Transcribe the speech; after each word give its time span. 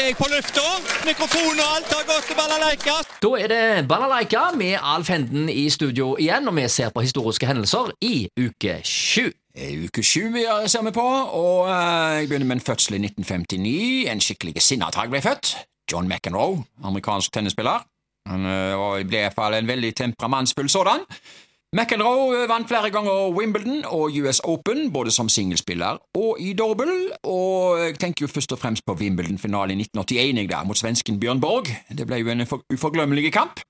er 0.00 0.06
jeg 0.10 0.16
på 0.18 0.26
lufta. 0.30 0.62
Mikrofon 1.06 1.58
og 1.62 1.68
alt 1.76 1.90
har 1.94 2.04
gått 2.08 2.26
til 2.28 2.36
balalaika. 2.38 2.94
Da 3.22 3.30
er 3.40 3.48
det 3.52 3.88
Balalaika 3.88 4.42
med 4.56 4.76
Alf 4.82 5.08
Henden 5.12 5.48
i 5.52 5.66
studio 5.70 6.14
igjen, 6.20 6.48
og 6.50 6.56
vi 6.58 6.66
ser 6.72 6.90
på 6.94 7.04
historiske 7.04 7.46
hendelser 7.48 7.92
i 8.04 8.28
uke 8.40 8.78
sju. 8.84 9.30
Eh, 9.56 9.86
Uke 9.86 10.02
sju 10.04 10.26
er- 10.36 10.66
ser 10.68 10.82
vi 10.84 10.92
på, 10.92 11.06
og 11.32 11.68
eh, 11.68 12.20
jeg 12.20 12.28
begynner 12.28 12.46
med 12.50 12.58
en 12.58 12.66
fødsel 12.66 12.98
i 12.98 13.02
1959. 13.08 14.06
En 14.12 14.20
skikkelig 14.20 14.60
sinnatag 14.62 15.08
ble 15.10 15.22
født. 15.24 15.54
John 15.90 16.08
McEnroe, 16.10 16.64
amerikansk 16.84 17.32
tennisspiller. 17.32 17.84
Han 18.28 18.44
eh, 18.44 19.04
ble 19.06 19.20
i 19.20 19.22
hvert 19.24 19.34
fall 19.38 19.54
en 19.54 19.68
veldig 19.70 19.94
temperamentsfull 19.96 20.68
sådan. 20.68 21.06
McEnroe 21.76 22.32
eh, 22.38 22.48
vant 22.48 22.68
flere 22.70 22.88
ganger 22.88 23.34
Wimbledon 23.36 23.82
og 23.92 24.14
US 24.22 24.38
Open, 24.48 24.86
både 24.94 25.10
som 25.12 25.28
singelspiller 25.28 25.98
og 26.16 26.38
i 26.40 26.54
dobbel, 26.56 26.92
og 27.28 27.82
jeg 27.82 27.98
tenker 28.00 28.24
jo 28.24 28.30
først 28.32 28.54
og 28.56 28.60
fremst 28.62 28.86
på 28.86 28.94
Wimbledon-finalen 28.96 29.76
i 29.76 29.84
1981 29.84 30.40
jeg 30.40 30.48
der, 30.54 30.64
mot 30.64 30.80
svensken 30.80 31.20
Bjørn 31.20 31.42
Borg. 31.42 31.68
Det 31.92 32.06
ble 32.08 32.22
jo 32.22 32.32
en 32.32 32.46
for- 32.48 32.64
uforglemmelig 32.72 33.32
kamp. 33.34 33.60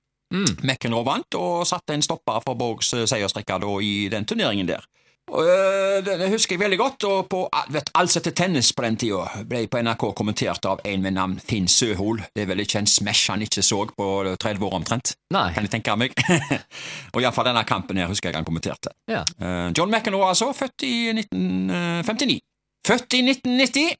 McEnroe 0.63 1.03
vant 1.07 1.35
og 1.39 1.67
satte 1.67 1.95
en 1.95 2.03
stopper 2.03 2.39
for 2.45 2.55
Borgs 2.59 2.93
eh, 2.95 3.03
seiersrekke 3.11 3.59
i 3.83 4.07
den 4.11 4.25
turneringen 4.27 4.67
der. 4.71 4.87
Det 5.27 6.13
det 6.21 6.29
husker 6.31 6.55
jeg 6.55 6.61
veldig 6.61 6.77
godt, 6.79 7.03
og 7.09 7.27
på 7.27 7.39
vet, 7.73 7.89
Alsete 7.99 8.31
tennis 8.31 8.69
på 8.73 8.85
den 8.85 8.95
tida 9.01 9.43
ble 9.49 9.65
på 9.67 9.81
NRK 9.83 10.05
kommentert 10.15 10.65
av 10.69 10.79
en 10.87 11.03
med 11.03 11.17
navn 11.17 11.35
Finn 11.43 11.67
Søhol. 11.67 12.21
Det 12.35 12.45
er 12.45 12.49
vel 12.51 12.63
ikke 12.63 12.79
en 12.79 12.87
smash 12.87 13.31
han 13.33 13.43
ikke 13.43 13.63
så 13.65 13.81
på 13.91 14.07
30 14.39 14.63
år 14.63 14.77
omtrent, 14.79 15.15
Nei. 15.35 15.49
kan 15.55 15.67
jeg 15.67 15.73
tenke 15.73 15.97
meg. 15.99 16.15
og 17.13 17.21
iallfall 17.21 17.49
denne 17.49 17.65
kampen 17.67 17.99
her 17.99 18.07
husker 18.11 18.31
jeg 18.31 18.39
han 18.39 18.47
kommenterte. 18.47 18.93
Ja. 19.11 19.25
Eh, 19.41 19.69
John 19.77 19.91
McEnroe, 19.91 20.29
altså, 20.31 20.53
født 20.55 20.87
i 20.87 20.95
1959. 21.17 22.39
Født 22.87 23.19
i 23.19 23.23
1990. 23.27 23.95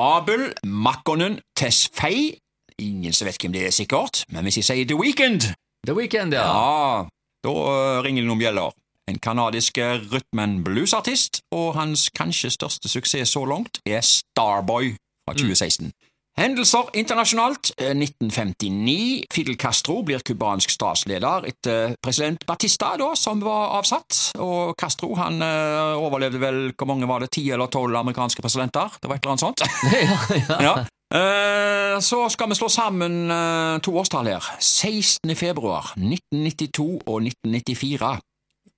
Abel 0.00 0.52
Makkonen 0.64 1.40
Tesfaye. 1.58 2.38
Ingen 2.80 3.12
som 3.12 3.28
vet 3.28 3.36
hvem 3.42 3.52
det 3.52 3.66
er, 3.68 3.74
sikkert, 3.76 4.24
men 4.32 4.46
hvis 4.46 4.62
jeg 4.62 4.70
sier 4.70 4.88
The 4.88 4.96
Weekend, 4.96 5.50
The 5.84 5.92
Weekend, 5.96 6.32
ja. 6.32 6.46
ja, 6.48 7.02
da 7.44 7.52
ringer 8.00 8.24
det 8.24 8.30
noen 8.30 8.40
bjeller. 8.40 8.72
En 9.10 9.18
kanadisk 9.18 9.78
rytmen 10.12 10.60
bluesartist, 10.64 11.42
og 11.50 11.74
hans 11.74 12.08
kanskje 12.14 12.52
største 12.54 12.88
suksess 12.88 13.34
så 13.34 13.42
langt 13.48 13.82
er 13.86 14.04
Starboy 14.06 14.94
fra 15.26 15.34
2016. 15.34 15.90
Hendelser 16.38 16.88
internasjonalt. 16.94 17.72
Eh, 17.78 17.92
1959. 17.94 19.24
Fidel 19.32 19.56
Castro 19.56 20.00
blir 20.06 20.22
cubansk 20.24 20.70
statsleder 20.70 21.48
etter 21.50 21.96
president 22.02 22.46
Batista, 22.46 22.94
da, 22.96 23.10
som 23.18 23.42
var 23.44 23.74
avsatt. 23.80 24.36
Og 24.40 24.74
Castro 24.80 25.12
han 25.18 25.42
uh, 25.42 25.98
overlevde 26.00 26.40
vel 26.40 26.62
hvor 26.72 26.88
mange 26.88 27.08
var 27.10 27.20
det, 27.20 27.32
ti 27.36 27.44
eller 27.50 27.68
tolv 27.68 27.98
amerikanske 27.98 28.42
presidenter? 28.42 28.96
Det 29.02 29.10
var 29.10 29.18
et 29.18 29.26
eller 29.26 29.36
annet 29.36 29.44
sånt. 29.44 29.66
ja, 29.92 30.18
ja. 30.38 30.62
Ja. 30.70 30.74
Eh, 31.10 31.98
så 32.00 32.22
skal 32.30 32.48
vi 32.48 32.54
slå 32.54 32.68
sammen 32.70 33.26
uh, 33.28 33.76
to 33.82 33.96
årstall 33.98 34.30
her. 34.30 34.50
16. 34.60 35.34
februar 35.36 35.92
1992 35.98 37.02
og 37.04 37.22
1994. 37.26 38.16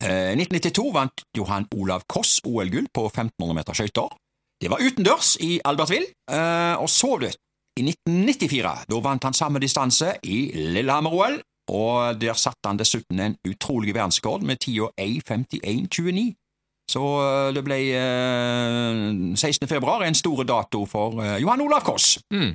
Eh, 0.02 0.34
1992 0.34 0.90
vant 0.94 1.22
Johan 1.36 1.68
Olav 1.78 2.02
Koss 2.10 2.40
OL-gull 2.44 2.88
på 2.94 3.06
1500 3.06 3.54
meter 3.54 3.78
skøyter. 3.78 4.10
Det 4.62 4.70
var 4.70 4.82
utendørs 4.82 5.36
i 5.42 5.60
Albertville. 5.64 6.10
Eh, 6.30 6.74
og 6.82 6.90
så, 6.90 7.16
du, 7.22 7.28
i 7.78 7.86
1994, 7.86 8.74
da 8.90 9.00
vant 9.02 9.24
han 9.24 9.36
samme 9.36 9.62
distanse 9.62 10.16
i 10.22 10.44
Lillehammer-OL, 10.74 11.40
og 11.72 12.20
der 12.20 12.36
satte 12.36 12.68
han 12.68 12.78
dessuten 12.80 13.20
en 13.22 13.36
utrolig 13.48 13.94
verdensrekord 13.94 14.42
med 14.42 14.60
tida 14.60 14.90
1.51,29. 15.00 16.32
Så 16.90 17.02
eh, 17.22 17.52
det 17.56 17.62
ble 17.64 17.78
eh, 17.96 19.36
16. 19.38 19.68
februar 19.70 20.04
en 20.04 20.18
stor 20.18 20.44
dato 20.44 20.84
for 20.90 21.22
eh, 21.22 21.38
Johan 21.42 21.62
Olav 21.64 21.86
Koss. 21.86 22.18
Mm. 22.34 22.52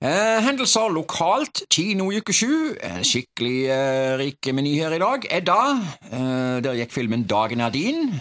Eh, 0.00 0.38
hendelser 0.40 0.88
lokalt, 0.88 1.66
kino 1.68 2.06
i 2.08 2.22
uke 2.22 2.32
sju, 2.32 2.72
skikkelig 3.04 3.56
eh, 3.68 4.12
rik 4.16 4.48
meny 4.56 4.70
her 4.78 4.94
i 4.96 5.00
dag. 5.02 5.26
Edda, 5.28 5.56
eh, 6.08 6.54
der 6.64 6.78
gikk 6.78 6.94
filmen 6.94 7.26
Dagen 7.28 7.60
er 7.60 7.74
din, 7.74 8.14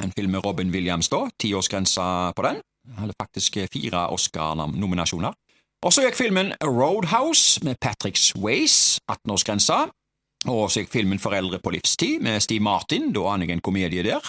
en 0.00 0.14
film 0.16 0.32
med 0.32 0.46
Robin 0.46 0.72
Williams 0.72 1.10
da, 1.12 1.26
tiårsgrensa 1.36 2.32
på 2.32 2.46
den. 2.46 2.62
Hadde 2.96 3.18
faktisk 3.20 3.58
fire 3.68 4.06
Oscar-nominasjoner. 4.16 5.36
Og 5.84 5.92
så 5.92 6.06
gikk 6.06 6.16
filmen 6.16 6.54
Roadhouse 6.64 7.60
med 7.68 7.76
Patrick 7.84 8.16
Swayze, 8.16 9.02
18-årsgrensa. 9.04 9.90
Og 10.48 10.70
så 10.72 10.86
gikk 10.86 10.94
filmen 10.94 11.20
Foreldre 11.20 11.60
på 11.60 11.74
livstid 11.76 12.24
med 12.24 12.40
Steve 12.40 12.64
Martin, 12.64 13.12
da 13.12 13.28
aner 13.34 13.44
jeg 13.44 13.58
en 13.58 13.66
komedie 13.68 14.08
der. 14.08 14.24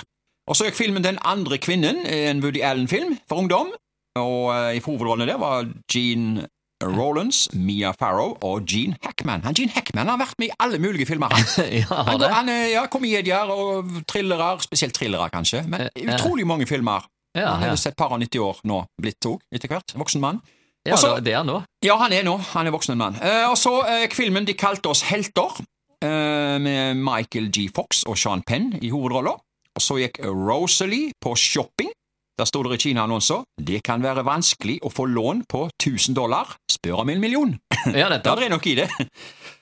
Og 0.47 0.59
så 0.59 0.67
gikk 0.67 0.81
filmen 0.81 1.07
Den 1.07 1.23
andre 1.23 1.55
kvinnen, 1.55 2.03
en 2.03 2.43
Woody 2.43 2.67
Allen-film 2.67 3.15
for 3.29 3.39
ungdom. 3.39 3.71
Og 4.19 4.51
eh, 4.51 4.75
i 4.75 4.83
hovedrollene 4.83 5.31
der 5.31 5.39
var 5.39 5.71
Gene 5.87 6.49
Rollins, 6.83 7.47
Mia 7.53 7.91
Farrow 7.97 8.35
og 8.45 8.65
Gene 8.69 8.97
Hackman. 9.03 9.41
Han 9.47 9.55
Gene 9.57 9.73
Hackman 9.73 10.07
har 10.11 10.19
vært 10.21 10.35
med 10.37 10.51
i 10.51 10.55
alle 10.61 10.79
mulige 10.79 11.07
filmer. 11.09 11.33
Han, 11.33 11.71
ja 11.81 12.03
han, 12.11 12.25
han 12.33 12.49
er, 12.53 12.65
ja, 12.75 12.83
komedier 12.91 13.49
og 13.53 13.89
thrillere, 14.09 14.51
spesielt 14.61 14.93
thrillere 14.97 15.29
kanskje, 15.33 15.63
men 15.67 15.87
Eh, 15.87 16.03
ja. 16.05 16.15
utrolig 16.15 16.45
mange 16.47 16.67
filmer. 16.67 17.05
Ja, 17.37 17.51
han 17.61 17.69
er 17.69 17.75
sett 17.77 17.97
par 17.97 18.13
og 18.15 18.19
90 18.21 18.39
år 18.41 18.61
nå, 18.65 18.79
blitt 19.01 19.19
to 19.21 19.35
etter 19.53 19.69
hvert, 19.69 19.93
voksen 19.97 20.21
mann. 20.23 20.39
ja 20.87 20.95
Også, 20.95 21.19
det 21.21 21.33
er 21.33 21.41
han 21.43 21.49
nå. 21.51 21.59
Ja, 21.85 21.97
han 22.01 22.13
er 22.13 22.23
nå. 22.25 22.37
Han 22.55 22.65
er 22.67 22.73
voksen 22.73 22.97
mann. 22.97 23.17
Uh, 23.21 23.51
og 23.51 23.57
så 23.61 23.73
uh, 23.85 24.05
filmen 24.15 24.45
De 24.47 24.55
kalte 24.57 24.89
oss 24.89 25.03
helter, 25.05 25.59
uh, 26.03 26.57
med 26.61 26.97
Michael 26.97 27.51
G. 27.53 27.67
Fox 27.75 28.01
og 28.09 28.17
Sean 28.17 28.41
Penn 28.41 28.71
i 28.81 28.89
hovedroller. 28.89 29.37
Og 29.77 29.83
så 29.83 29.99
gikk 30.01 30.17
Rosalie 30.25 31.13
på 31.21 31.35
shopping. 31.37 31.91
Der 32.37 32.45
sto 32.45 32.61
det 32.63 32.77
i 32.77 32.81
Kina-annonser 32.87 33.41
det 33.57 33.79
kan 33.83 34.03
være 34.03 34.21
vanskelig 34.25 34.77
å 34.85 34.91
få 34.93 35.07
lån 35.09 35.43
på 35.49 35.63
1000 35.73 36.15
dollar, 36.15 36.51
spør 36.69 37.01
om 37.01 37.09
en 37.09 37.21
million. 37.21 37.55
Ja, 37.89 38.09
det 38.13 38.21
er 38.27 38.49
nok 38.53 38.67
i 38.69 38.75
det. 38.77 38.87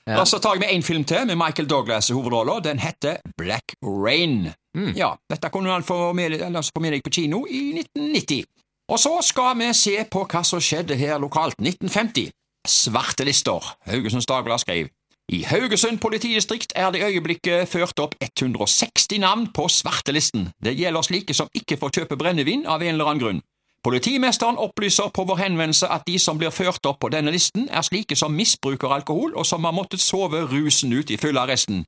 Ja. 0.06 0.20
Og 0.20 0.28
så 0.28 0.38
tar 0.38 0.54
jeg 0.54 0.62
med 0.62 0.74
én 0.74 0.84
film 0.84 1.04
til, 1.08 1.24
med 1.26 1.38
Michael 1.40 1.68
Douglas 1.70 2.10
i 2.10 2.14
hovedrollen. 2.14 2.62
Den 2.62 2.78
heter 2.78 3.16
Black 3.38 3.74
Rain. 3.82 4.52
Mm. 4.76 4.92
Ja, 4.94 5.14
dette 5.30 5.50
kunne 5.50 5.72
du 5.72 5.88
få 5.88 6.12
med, 6.12 6.36
få 6.44 6.84
med 6.84 6.94
deg 6.94 7.02
på 7.06 7.14
kino 7.16 7.46
i 7.48 7.72
1990. 7.80 8.44
Og 8.92 9.00
så 9.02 9.16
skal 9.24 9.56
vi 9.58 9.72
se 9.74 9.96
på 10.12 10.26
hva 10.28 10.44
som 10.46 10.62
skjedde 10.62 10.98
her 11.00 11.18
lokalt. 11.18 11.56
1950. 11.58 12.30
Svarte 12.66 13.24
lister. 13.26 13.72
Haugesunds 13.88 14.28
Dagblad 14.28 14.62
skrev. 14.62 14.92
I 15.26 15.40
Haugesund 15.42 15.98
politidistrikt 15.98 16.72
er 16.78 16.92
det 16.94 17.00
i 17.00 17.06
øyeblikket 17.08 17.66
ført 17.68 17.98
opp 17.98 18.12
160 18.22 19.18
navn 19.18 19.48
på 19.50 19.64
svartelisten. 19.68 20.52
Det 20.62 20.76
gjelder 20.78 21.02
slike 21.02 21.34
som 21.34 21.50
ikke 21.50 21.76
får 21.80 21.96
kjøpe 21.98 22.18
brennevin 22.20 22.62
av 22.66 22.82
en 22.82 22.94
eller 22.94 23.10
annen 23.10 23.22
grunn. 23.24 23.42
Politimesteren 23.82 24.58
opplyser 24.58 25.10
på 25.14 25.24
vår 25.26 25.40
henvendelse 25.42 25.90
at 25.90 26.06
de 26.06 26.14
som 26.22 26.38
blir 26.38 26.54
ført 26.54 26.86
opp 26.86 27.00
på 27.02 27.10
denne 27.10 27.34
listen, 27.34 27.66
er 27.70 27.82
slike 27.82 28.14
som 28.14 28.38
misbruker 28.38 28.94
alkohol 28.94 29.34
og 29.34 29.46
som 29.46 29.66
har 29.66 29.74
måttet 29.74 30.02
sove 30.02 30.44
rusen 30.46 30.94
ut 30.94 31.10
i 31.10 31.18
fyllearresten. 31.18 31.82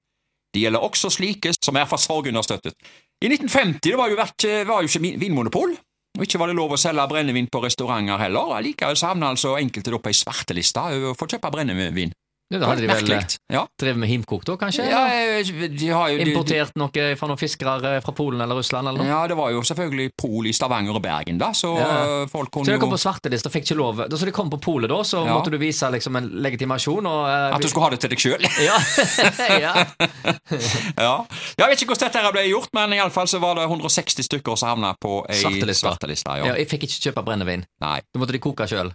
Det 0.55 0.65
gjelder 0.65 0.83
også 0.83 1.11
slike 1.11 1.55
som 1.63 1.79
er 1.79 1.87
for 1.87 2.03
sorgunderstøttet. 2.03 2.75
I 3.23 3.31
1950 3.31 3.87
det 3.87 3.99
var 3.99 4.11
jo, 4.11 4.19
var 4.19 4.83
jo 4.83 4.91
ikke 4.91 5.03
vin- 5.07 5.21
vinmonopol, 5.21 5.79
og 6.19 6.23
ikke 6.27 6.39
var 6.43 6.51
det 6.51 6.59
lov 6.59 6.75
å 6.75 6.81
selge 6.81 7.07
brennevin 7.07 7.47
på 7.47 7.63
restauranter 7.63 8.19
heller. 8.19 8.57
Allikevel 8.59 8.99
havna 8.99 9.31
altså 9.31 9.55
enkelte 9.61 9.95
da 9.95 10.03
på 10.03 10.11
ei 10.11 10.25
svarteliste 10.27 10.91
over 10.91 11.13
å 11.13 11.19
få 11.19 11.31
kjøpe 11.31 11.55
brennevin. 11.55 12.11
Ja, 12.49 12.63
hadde 12.65 12.81
de 12.81 12.89
vel 12.89 13.11
eh. 13.13 13.35
Ja. 13.53 13.67
drevet 13.77 14.01
med 14.01 14.09
himkok, 14.09 14.41
da, 14.49 14.55
kanskje? 14.57 14.87
Ja, 14.89 15.03
eh, 15.13 15.45
de 15.69 15.89
har 15.93 16.09
jo 16.09 16.17
de- 16.17 16.31
Importert 16.33 16.73
noe 16.81 16.89
fra 17.21 17.27
noen 17.29 17.37
fiskere 17.41 17.99
fra 18.01 18.13
Polen 18.17 18.41
eller 18.41 18.57
Russland? 18.57 18.89
eller? 18.89 19.05
Ja, 19.05 19.27
det 19.29 19.37
var 19.37 19.51
jo 19.53 19.61
selvfølgelig 19.61 20.15
pol 20.17 20.47
i 20.49 20.53
Stavanger 20.57 20.97
og 20.97 21.03
Bergen, 21.05 21.37
da, 21.39 21.53
så 21.53 21.77
Ja. 21.77 22.23
eh, 22.23 22.27
folk 22.33 22.51
kunne 22.51 22.65
Så 22.65 22.73
de 22.73 22.79
kom 22.79 22.89
på 22.91 22.97
svarteliste 22.97 23.47
og 23.47 23.53
fikk 23.53 23.65
ikke 23.69 23.77
lov 23.77 23.97
Så 24.09 24.25
de 24.25 24.33
kom 24.33 24.49
på 24.49 24.57
polet, 24.61 24.89
da, 24.89 25.03
så 25.05 25.27
Ja. 25.27 25.35
måtte 25.37 25.51
du 25.51 25.59
vise 25.59 25.85
liksom 25.93 26.17
en 26.17 26.29
legitimasjon 26.43 27.05
og 27.07 27.27
uh, 27.29 27.55
At 27.55 27.61
du 27.61 27.69
skulle 27.69 27.85
ha 27.85 27.91
det 27.91 28.01
til 28.01 28.09
deg 28.11 28.19
sjøl. 28.19 28.41
Ja. 30.99 31.25
Jeg 31.59 31.69
vet 31.69 31.83
ikke 31.83 31.93
hvordan 31.93 32.09
dette 32.13 32.33
ble 32.33 32.49
gjort, 32.49 32.69
men 32.73 32.93
iallfall 32.97 33.27
så 33.29 33.39
var 33.41 33.55
det 33.57 33.65
160 33.69 34.25
stykker 34.25 34.57
som 34.57 34.69
havna 34.73 34.95
på 34.99 35.27
ei 35.29 35.37
Svarteliste. 35.37 35.85
Svarte 35.85 36.09
ja. 36.39 36.45
Ja. 36.47 36.55
Jeg 36.55 36.69
fikk 36.69 36.83
ikke 36.89 37.01
kjøpe 37.13 37.25
brennevin. 37.25 37.65
Nei. 37.81 38.01
Da 38.13 38.19
måtte 38.21 38.33
de 38.33 38.39
koke 38.39 38.65
sjøl. 38.67 38.93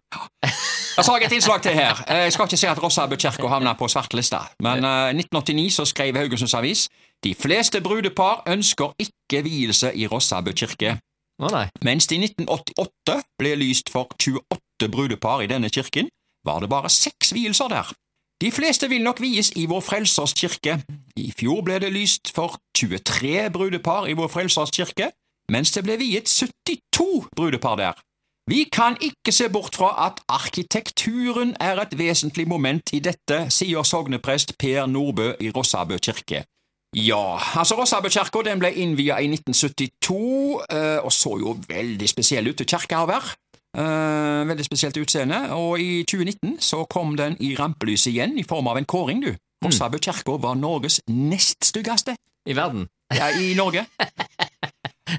Så 1.01 1.11
har 1.11 1.19
jeg 1.19 1.31
et 1.31 1.37
innslag 1.39 1.61
til 1.61 1.73
her. 1.73 2.03
Eh, 2.07 2.25
Jeg 2.27 2.33
skal 2.33 2.45
ikke 2.45 2.57
si 2.57 2.67
at 2.69 2.83
Rossa 2.83 3.07
kirke 3.07 3.49
havna 3.49 3.73
på 3.73 3.87
svartelista, 3.89 4.43
men 4.61 4.85
eh, 4.85 5.09
i 5.13 5.23
1989 5.23 5.71
så 5.73 5.85
skrev 5.89 6.17
Haugesunds 6.17 6.53
Avis 6.53 6.89
de 7.23 7.33
fleste 7.35 7.81
brudepar 7.81 8.43
ønsker 8.47 8.93
ikke 8.99 9.43
vielse 9.43 9.93
i 9.95 10.07
Rossabø 10.07 10.51
kirke. 10.51 10.99
Nei. 11.39 11.65
Mens 11.81 12.07
det 12.07 12.17
i 12.19 12.23
1988 12.27 13.23
ble 13.39 13.55
lyst 13.55 13.89
for 13.89 14.11
28 14.19 14.89
brudepar 14.91 15.41
i 15.41 15.47
denne 15.47 15.69
kirken, 15.69 16.09
var 16.45 16.59
det 16.59 16.69
bare 16.69 16.89
seks 16.89 17.33
vielser 17.33 17.71
der. 17.71 17.89
De 18.41 18.51
fleste 18.51 18.89
vil 18.91 19.03
nok 19.03 19.21
vies 19.23 19.53
i 19.55 19.65
Vår 19.65 19.81
Frelsers 19.81 20.33
kirke. 20.35 20.81
I 21.15 21.31
fjor 21.31 21.63
ble 21.63 21.79
det 21.79 21.93
lyst 21.95 22.31
for 22.35 22.57
23 22.77 23.49
brudepar 23.55 24.09
i 24.11 24.13
Vår 24.19 24.27
Frelsers 24.27 24.73
kirke, 24.75 25.09
mens 25.51 25.71
det 25.71 25.85
ble 25.87 25.97
viet 25.97 26.27
72 26.29 27.29
brudepar 27.35 27.79
der. 27.79 28.01
Vi 28.49 28.63
kan 28.71 28.97
ikke 29.01 29.31
se 29.31 29.49
bort 29.49 29.75
fra 29.75 29.93
at 30.05 30.19
arkitekturen 30.27 31.55
er 31.59 31.79
et 31.79 31.97
vesentlig 31.97 32.47
moment 32.47 32.91
i 32.91 32.99
dette, 32.99 33.45
sier 33.47 33.85
sogneprest 33.87 34.57
Per 34.59 34.85
Nordbø 34.85 35.29
i 35.39 35.51
Rossabø 35.55 35.97
kirke. 35.97 36.43
Ja, 36.95 37.39
altså 37.55 37.77
Rossabø 37.79 38.11
kirke 38.11 38.43
den 38.43 38.59
ble 38.59 38.73
innvia 38.75 39.21
i 39.23 39.29
1972, 39.31 40.59
eh, 40.75 40.99
og 40.99 41.11
så 41.11 41.37
jo 41.39 41.55
veldig 41.69 42.09
spesiell 42.09 42.51
ut 42.51 42.59
til 42.59 42.67
kirka 42.67 43.05
å 43.05 43.09
være. 43.09 43.31
Eh, 43.79 44.43
veldig 44.51 44.65
spesielt 44.67 44.99
utseende, 44.99 45.39
og 45.55 45.79
i 45.79 46.03
2019 46.03 46.59
så 46.59 46.83
kom 46.85 47.15
den 47.17 47.39
i 47.39 47.55
rampelyset 47.55 48.11
igjen 48.11 48.35
i 48.37 48.43
form 48.43 48.67
av 48.67 48.77
en 48.77 48.85
kåring, 48.85 49.23
du. 49.23 49.31
Rossabø 49.63 50.03
kirke 50.03 50.35
var 50.43 50.59
Norges 50.59 50.99
nest 51.07 51.63
styggeste 51.71 52.17
I 52.45 52.59
verden. 52.59 52.89
ja, 53.15 53.31
i 53.39 53.53
Norge. 53.55 53.85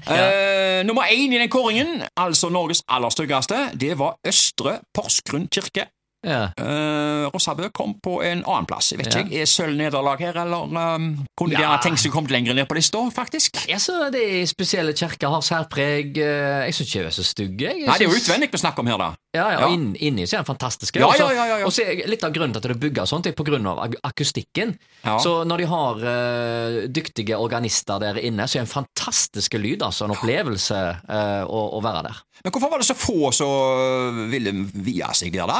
Eh, 0.03 0.83
nummer 0.85 1.03
én 1.11 1.33
i 1.33 1.39
den 1.39 1.49
kåringen, 1.49 2.03
altså 2.17 2.49
Norges 2.49 2.83
aller 2.87 3.09
styggeste, 3.09 3.55
det 3.79 3.95
var 3.99 4.17
Østre 4.27 4.79
Porsgrunn 4.93 5.47
kirke. 5.47 5.87
Ja. 6.25 6.49
Uh, 6.59 7.29
Rossabø 7.33 7.69
kom 7.75 7.93
på 8.03 8.17
en 8.25 8.41
annen 8.43 8.65
plass. 8.69 8.91
Jeg 8.91 8.99
vet 9.03 9.13
Ja. 9.13 9.21
ikke, 9.23 9.41
Er 9.41 9.45
sølv 9.49 9.77
nederlag 9.77 10.19
her, 10.19 10.37
eller 10.41 10.65
um, 10.65 11.25
kunne 11.37 11.53
de 11.53 11.59
Ja. 11.61 11.67
gjerne 11.69 11.81
tenkt 11.83 11.99
seg 12.01 12.11
å 12.11 12.15
komme 12.17 12.31
lenger 12.33 12.55
ned 12.57 12.67
på 12.67 12.75
lista, 12.75 12.97
faktisk? 13.13 13.61
Ja, 13.69 13.77
så 13.77 14.09
det 14.11 14.23
er 14.23 14.45
spesielle 14.49 14.93
kirker 14.97 15.29
har 15.29 15.41
særpreg. 15.45 16.17
Uh, 16.17 16.65
Jeg 16.65 16.73
syns 16.73 16.89
ikke 16.89 17.03
de 17.05 17.11
er 17.11 17.15
så 17.15 17.23
stygge. 17.25 17.69
jeg. 17.69 17.77
Jeg 17.79 17.87
Nei, 17.87 17.97
det 17.99 18.07
er 18.07 18.11
jo 18.11 18.17
utvendig 18.19 18.51
vi 18.51 18.57
snakker 18.57 18.79
om 18.79 18.87
her, 18.87 18.97
da. 18.97 19.11
Ja, 19.35 19.49
ja, 19.51 19.59
Ja. 19.59 19.65
og 19.67 19.73
inn, 19.73 19.95
inni 19.99 20.23
så 20.25 20.37
er 20.39 20.43
den 20.43 20.55
fantastisk. 20.55 20.95
Ja, 20.95 21.09
ja, 21.19 21.27
ja, 21.31 21.45
ja, 21.45 21.57
ja. 21.59 21.65
Og 21.65 21.71
så 21.75 21.83
er 21.83 22.07
litt 22.07 22.23
av 22.23 22.31
grunnen 22.31 22.53
til 22.55 22.61
at 22.63 22.67
det 22.71 22.79
bygger 22.79 23.05
sånt, 23.05 23.27
er 23.27 23.33
på 23.35 23.43
grunn 23.45 23.67
av 23.67 23.93
akustikken. 24.03 24.77
Ja. 25.03 25.17
Så 25.19 25.43
når 25.45 25.57
de 25.57 25.65
har 25.67 25.95
uh, 25.99 26.87
dyktige 26.87 27.35
organister 27.37 27.99
der 27.99 28.15
inne, 28.23 28.47
så 28.47 28.59
er 28.59 28.63
det 28.63 28.69
en 28.69 28.85
fantastisk 28.85 29.53
lyd, 29.59 29.81
altså. 29.83 30.05
En 30.05 30.15
opplevelse 30.15 30.79
uh, 31.09 31.43
å, 31.45 31.61
å 31.77 31.81
være 31.83 32.03
der. 32.07 32.21
Men 32.45 32.51
hvorfor 32.55 32.71
var 32.71 32.79
det 32.79 32.87
så 32.87 32.95
få 32.95 33.31
som 33.35 34.29
ville 34.31 34.51
vie 34.73 35.07
seg 35.13 35.33
der, 35.35 35.47
da? 35.51 35.59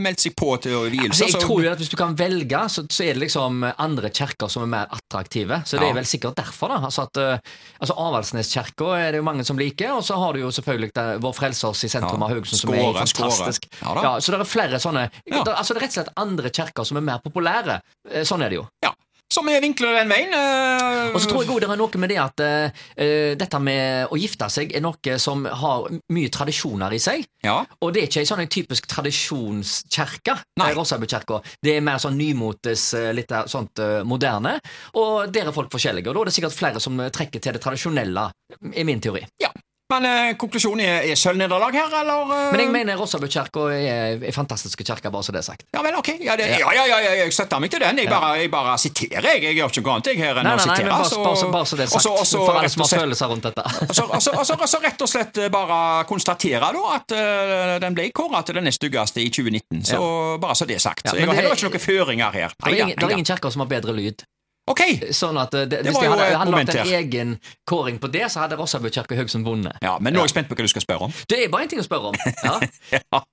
Eh, 0.00 0.04
Meldt 0.06 0.20
seg 0.24 0.34
på 0.40 0.48
til 0.64 0.72
vielser. 0.90 1.10
Altså, 1.12 1.28
jeg 1.28 1.42
tror 1.44 1.62
jo 1.64 1.70
at 1.72 1.78
Hvis 1.78 1.90
du 1.92 1.96
kan 2.00 2.16
velge, 2.16 2.62
så, 2.72 2.84
så 2.88 3.04
er 3.04 3.14
det 3.14 3.22
liksom 3.26 3.60
andre 3.78 4.10
kjerker 4.10 4.48
som 4.50 4.64
er 4.64 4.70
mer 4.72 4.86
attraktive. 4.96 5.60
Så 5.68 5.76
det 5.78 5.86
Ja. 5.86 5.90
er 5.92 5.98
vel 6.00 6.08
sikkert 6.08 6.34
derfor. 6.40 6.68
da 6.72 6.80
Altså 6.88 7.02
at 7.06 7.16
eh, 7.20 7.38
altså 7.80 7.94
Avaldsneskirka 7.96 8.90
er 8.98 9.12
det 9.12 9.20
jo 9.20 9.26
mange 9.26 9.44
som 9.44 9.58
liker, 9.60 9.92
og 9.98 10.02
så 10.06 10.16
har 10.18 10.32
du 10.34 10.40
jo 10.40 10.50
selvfølgelig 10.54 10.92
det, 10.94 11.06
Vår 11.22 11.34
Frelsers 11.36 11.84
i 11.84 11.88
sentrum 11.92 12.20
Ja. 12.20 12.26
av 12.26 12.30
Haugesund, 12.34 12.60
som 12.60 12.74
er 12.74 12.92
fantastisk. 13.04 13.68
Ja. 13.82 14.18
Så 14.20 14.32
det 14.32 14.40
er 14.40 14.44
flere 14.44 14.80
sånne 14.80 15.10
Altså 15.30 15.74
det 15.74 15.82
er 15.82 15.86
rett 15.86 15.92
og 15.92 15.98
slett 15.98 16.12
andre 16.16 16.50
kjerker 16.50 16.84
som 16.86 16.96
er 16.96 17.00
mer 17.06 17.18
populære. 17.24 17.80
Eh, 18.10 18.22
Sånn 18.24 18.42
er 18.42 18.48
det 18.50 18.56
jo. 18.60 18.66
Ja. 18.84 18.92
Så 19.30 19.44
er 19.46 19.60
vinkler 19.62 19.94
den 19.94 20.10
veien. 20.10 20.32
Uh, 20.34 21.14
Og 21.14 21.20
så 21.22 21.28
tror 21.30 21.44
jeg 21.44 21.50
også 21.50 21.60
det 21.62 21.68
er 21.70 21.78
noe 21.78 22.00
med 22.02 22.10
det 22.10 22.18
at 22.18 22.42
eh, 22.42 22.80
eh, 22.98 23.32
dette 23.38 23.60
med 23.62 24.10
å 24.10 24.18
gifte 24.18 24.48
seg 24.50 24.72
er 24.74 24.82
noe 24.82 25.18
som 25.22 25.44
har 25.46 25.86
mye 26.10 26.32
tradisjoner 26.34 26.96
i 26.96 26.98
seg. 27.02 27.22
Ja. 27.46 27.60
Og 27.78 27.94
det 27.94 28.02
er 28.02 28.10
ikke 28.10 28.24
ei 28.24 28.28
sånn 28.28 28.42
typisk 28.50 28.88
tradisjonskirke, 28.90 30.34
eh, 30.34 31.46
Det 31.62 31.76
er 31.76 31.86
mer 31.86 32.02
sånn 32.02 32.18
nymotes, 32.18 32.88
eh, 32.98 33.12
litt 33.14 33.30
eh, 33.30 33.46
sånt 33.46 33.78
uh, 33.78 34.02
moderne. 34.04 34.56
Og 34.98 35.30
der 35.32 35.46
er 35.46 35.54
folk 35.54 35.70
forskjellige, 35.72 36.10
og 36.10 36.18
da 36.18 36.20
er 36.26 36.30
det 36.30 36.36
sikkert 36.36 36.58
flere 36.58 36.82
som 36.82 36.98
eh, 37.00 37.10
trekker 37.14 37.40
til 37.40 37.54
det 37.54 37.62
tradisjonelle, 37.62 38.30
i 38.74 38.84
min 38.84 39.00
teori. 39.00 39.22
ja. 39.40 39.49
Men 39.90 40.04
eh, 40.06 40.32
konklusjonen 40.38 40.80
er, 40.86 41.06
er 41.10 41.18
sølvnederlag 41.18 41.74
her, 41.74 41.94
eller? 42.00 42.30
eh? 42.30 42.44
Men 42.54 42.60
jeg 42.62 42.70
mener 42.74 42.96
Rossabukirka 43.00 43.64
er 43.74 44.22
er 44.30 44.32
fantastiske 44.36 44.84
kirke, 44.86 45.10
bare 45.10 45.26
så 45.26 45.32
det 45.34 45.40
er 45.42 45.46
sagt. 45.48 45.64
Ja 45.74 45.82
vel, 45.82 45.96
ok. 45.98 46.12
Ja, 46.22 46.36
det, 46.38 46.46
ja, 46.60 46.70
ja, 46.76 46.84
ja, 46.88 47.10
jeg 47.24 47.32
støtter 47.34 47.58
meg 47.62 47.70
til 47.74 47.82
den. 47.82 47.98
Jeg 48.04 48.08
bare, 48.12 48.30
jeg 48.40 48.50
bare 48.52 48.76
siterer, 48.78 49.26
jeg. 49.34 49.42
Jeg 49.48 49.58
gjør 49.58 49.72
ikke 49.74 49.82
noe 49.86 49.94
annet 49.98 50.10
jeg 50.12 50.20
her 50.22 50.40
enn 50.40 50.46
Nei, 50.46 50.54
å 50.54 50.60
nei, 50.60 50.66
nei, 50.66 50.76
sitere. 50.76 50.88
Nei, 50.88 50.96
bare, 50.96 51.10
så- 51.10 51.24
bare, 51.24 51.36
så- 51.42 51.50
bare 51.56 51.66
så 51.72 51.76
det 51.80 51.84
er 51.86 51.92
sagt, 51.94 52.06
også, 52.06 52.14
også, 52.24 52.44
for 52.46 52.60
alle 52.60 52.72
som 52.74 52.84
har 52.86 52.92
følelser 53.00 53.26
rundt 53.34 53.48
dette. 53.50 53.64
Og 53.90 54.66
så, 54.70 54.80
rett 54.86 55.02
og 55.02 55.08
slett 55.10 55.40
bare 55.52 55.80
konstatere 56.08 56.72
da 56.76 56.84
at 56.96 57.12
uh, 57.16 57.78
den 57.82 57.94
ble 57.98 58.08
kåret 58.14 58.46
til 58.46 58.54
den 58.60 58.64
nest 58.70 58.78
styggeste 58.80 59.20
i 59.24 59.28
2019. 59.30 59.84
Så 59.90 60.00
bare 60.40 60.54
så 60.54 60.66
det 60.70 60.76
er 60.78 60.84
sagt. 60.86 61.08
Så 61.08 61.14
men 61.16 61.20
jeg 61.24 61.28
har 61.28 61.34
det- 61.34 61.42
heller 61.42 61.56
ikke 61.58 61.70
noen 61.70 61.86
føringer 61.86 62.32
her. 62.38 62.54
Det 62.56 62.72
er 62.72 62.84
ingen, 62.86 63.10
ingen 63.10 63.24
kirker 63.26 63.50
som 63.50 63.60
har 63.66 63.68
bedre 63.72 63.92
lyd. 63.96 64.22
Ok, 64.70 64.82
Sånn 65.16 65.38
at 65.40 65.50
det, 65.54 65.64
det, 65.72 65.80
Hvis 65.88 65.98
de 65.98 66.08
hadde, 66.10 66.26
hadde 66.38 66.54
lagt 66.54 66.74
en 66.74 66.92
egen 67.00 67.32
kåring 67.68 67.98
på 68.02 68.10
det, 68.12 68.26
så 68.30 68.44
hadde 68.44 68.58
Rossabøkirka 68.60 69.16
Haugesund 69.18 69.46
vunnet. 69.46 69.78
ja, 69.82 69.96
men 70.00 70.14
nå 70.14 70.22
er 70.22 70.28
jeg 70.28 70.34
spent 70.36 70.50
på 70.50 70.58
hva 70.58 70.66
du 70.66 70.70
skal 70.70 70.84
spørre 70.84 71.08
om. 71.08 71.14
Det 71.30 71.40
er 71.44 71.50
bare 71.52 71.66
én 71.66 71.72
ting 71.72 71.82
å 71.82 71.86
spørre 71.86 72.12
om. 72.12 72.16
Ja. 72.44 72.54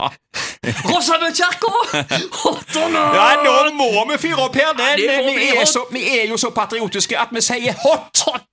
Rossabøkirka! 0.91 1.73
Ja, 3.17 3.27
nå 3.43 3.55
må 3.77 3.89
vi 4.11 4.17
fyre 4.27 4.47
opp 4.47 4.57
her! 4.57 4.73
Det 4.77 5.17
må 5.25 5.35
vi, 5.37 5.49
er 5.53 5.65
så, 5.69 5.85
vi 5.93 6.03
er 6.17 6.25
jo 6.31 6.37
så 6.41 6.49
patriotiske 6.55 7.17
at 7.19 7.33
vi 7.35 7.43
sier 7.45 7.77
hot! 7.85 8.23
hot. 8.27 8.47